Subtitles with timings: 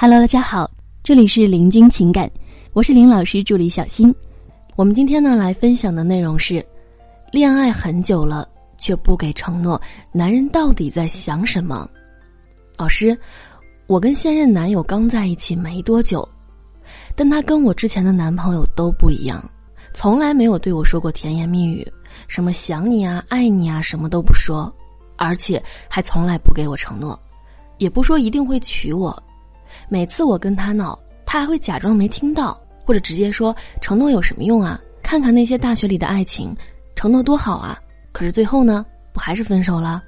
[0.00, 0.70] Hello，大家好，
[1.02, 2.30] 这里是林君情感，
[2.72, 4.14] 我是林老师助理小新。
[4.76, 6.64] 我们今天呢来分享的内容是：
[7.32, 8.48] 恋爱很久了
[8.78, 9.80] 却不给承诺，
[10.12, 11.90] 男人到底在想什么？
[12.76, 13.18] 老师，
[13.88, 16.26] 我跟现任男友刚在一起没多久，
[17.16, 19.44] 但他跟我之前的男朋友都不一样，
[19.92, 21.84] 从来没有对我说过甜言蜜语，
[22.28, 24.72] 什么想你啊、爱你啊，什么都不说，
[25.16, 25.60] 而且
[25.90, 27.20] 还从来不给我承诺，
[27.78, 29.20] 也不说一定会娶我。
[29.88, 34.80] 每次我跟他闹，他还会假装没听到，或者直接说承诺有什么用啊？
[35.02, 36.54] 看看那些大学里的爱情，
[36.94, 37.78] 承诺多好啊！
[38.12, 40.02] 可是最后呢，不还是分手了？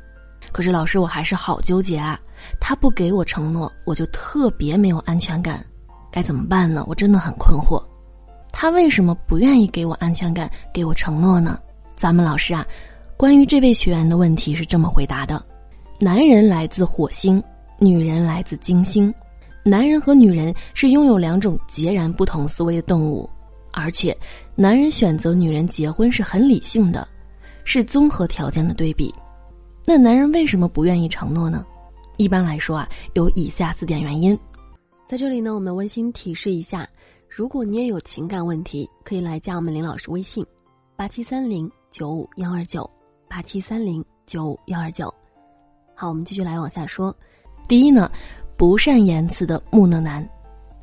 [0.52, 2.20] 可是老师，我还是好纠结啊！
[2.60, 5.64] 他不给我承诺，我就特别没有安全感，
[6.10, 6.84] 该怎么办呢？
[6.88, 7.82] 我真的很困惑。
[8.52, 11.58] 他为什么不愿意给我安全感，给我承诺呢？
[11.94, 12.66] 咱们老师啊，
[13.16, 15.42] 关于这位学员的问题是这么回答的：
[16.00, 17.42] 男人来自火星，
[17.78, 19.14] 女人来自金星。
[19.62, 23.28] 男人和女人是拥有两种截然不同思维的动物，
[23.72, 24.16] 而且，
[24.54, 27.06] 男人选择女人结婚是很理性的，
[27.62, 29.14] 是综合条件的对比。
[29.84, 31.64] 那男人为什么不愿意承诺呢？
[32.16, 34.38] 一般来说啊，有以下四点原因。
[35.06, 36.88] 在这里呢，我们温馨提示一下：
[37.28, 40.44] 如果你也有情感问题，可以来加我们林老师微信：
[40.96, 42.88] 八七三零九五幺二九
[43.28, 45.12] 八七三零九五幺二九。
[45.94, 47.14] 好，我们继续来往下说。
[47.68, 48.10] 第一呢。
[48.60, 50.22] 不善言辞的木讷男，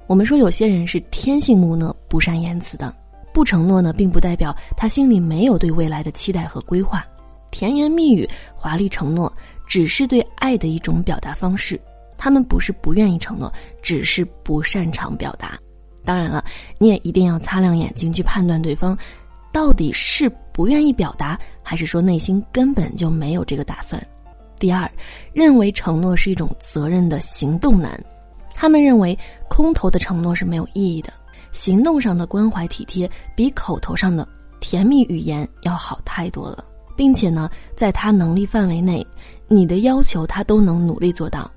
[0.08, 2.92] 我们说有些人是天性木讷、不善言辞的。
[3.32, 7.06] 不承诺呢，并不代表他心里没有对未来的期待和规划。
[7.52, 9.32] 甜言蜜语、华丽承诺，
[9.68, 11.80] 只是对爱的一种表达方式。
[12.18, 15.56] 他们不是不愿意承诺，只是不擅长表达。
[16.04, 16.44] 当然了，
[16.80, 18.98] 你也一定要擦亮眼睛去判断对方，
[19.52, 24.04] 到底是不愿意表达，还是说内心根本就没有这个打算。
[24.60, 24.90] 第二，
[25.34, 28.04] 认为承诺是一种责任的行动男，
[28.56, 31.14] 他们认为空头的承诺是没有意义的，
[31.52, 34.28] 行动上的关怀体贴比口头上的
[34.60, 39.06] 甜蜜语言要好太多了，并且呢，在他能力范围内，
[39.48, 41.50] 你的要求他都能努力做到，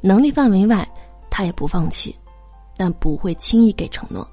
[0.00, 0.86] 能力范围外，
[1.30, 2.14] 他也不放弃，
[2.76, 4.28] 但不会轻易给承诺，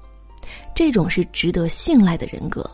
[0.74, 2.68] 这种是值得信赖的人格。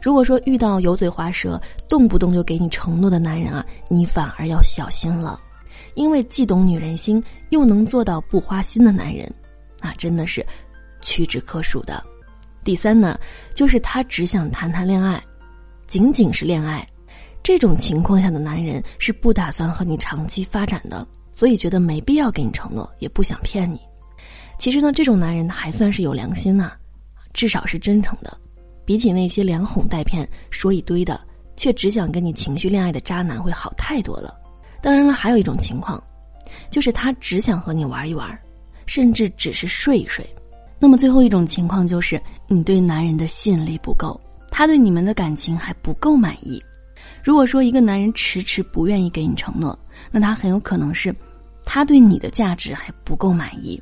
[0.00, 5.40] 如果说遇到油嘴滑舌、动不动就给你承诺的男人啊，你反而要小心了，
[5.94, 9.32] 因为既懂女人心又能做到不花心的男人，
[9.80, 10.44] 那真的是
[11.00, 12.02] 屈指可数的。
[12.64, 13.18] 第三呢，
[13.54, 15.22] 就是他只想谈谈恋爱，
[15.88, 16.86] 仅仅是恋爱，
[17.42, 23.80] 这种情况下的男人是不打算和你长期发展的，所以觉得没必要给你承诺，也不想骗你。
[24.58, 26.72] 其实呢，这种男人还算是有良心呐，
[27.32, 28.36] 至少是真诚的。
[28.84, 31.20] 比起那些连哄带骗说一堆的，
[31.56, 34.34] 却只想跟你情绪恋爱的渣男会好太多了。
[34.80, 36.02] 当然了，还有一种情况，
[36.70, 38.36] 就是他只想和你玩一玩，
[38.86, 40.28] 甚至只是睡一睡。
[40.78, 44.20] 那么最后一种情况就是你对男人的吸引力不够，
[44.50, 46.60] 他对你们的感情还不够满意。
[47.22, 49.78] 如果说一个男人迟迟不愿意给你承诺，
[50.10, 51.14] 那他很有可能是
[51.64, 53.80] 他对你的价值还不够满意，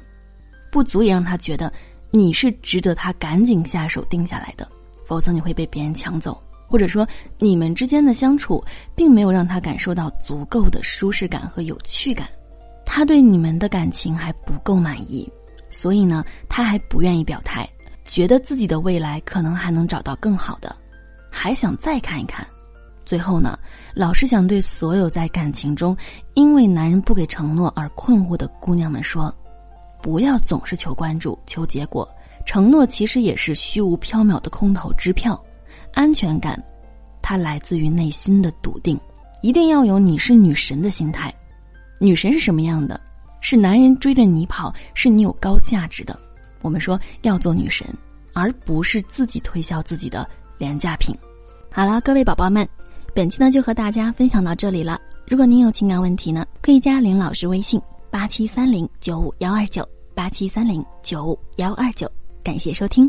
[0.71, 1.73] 不足以让他觉得
[2.11, 4.69] 你是值得他赶紧下手定下来的。
[5.11, 7.05] 否则你会被别人抢走，或者说
[7.41, 8.63] 你们之间的相处
[8.95, 12.29] 并没有让他感受到足够的舒适感和有趣感，
[12.87, 15.29] 他对你们的感情还不够满意，
[15.69, 17.69] 所以呢，他还不愿意表态，
[18.05, 20.77] 觉得自己的未来可能还能找到更好的，
[21.29, 22.47] 还想再看一看。
[23.05, 23.59] 最后呢，
[23.97, 25.97] 老师想对所有在感情中
[26.35, 29.35] 因为男人不给承诺而困惑的姑娘们说，
[30.01, 32.09] 不要总是求关注、求结果。
[32.45, 35.41] 承诺其实也是虚无缥缈的空头支票，
[35.93, 36.61] 安全感，
[37.23, 38.99] 它来自于内心的笃定，
[39.43, 41.33] 一定要有你是女神的心态。
[41.99, 43.01] 女神是什么样的？
[43.41, 46.19] 是男人追着你跑，是你有高价值的。
[46.61, 47.87] 我们说要做女神，
[48.35, 51.17] 而不是自己推销自己的廉价品。
[51.71, 52.69] 好了，各位宝宝们，
[53.15, 55.01] 本期呢就和大家分享到这里了。
[55.27, 57.81] 如果您有情感问题呢，可以加林老师微信：
[58.11, 62.11] 八七三零九五幺二九八七三零九五幺二九。
[62.51, 63.09] 感谢收听。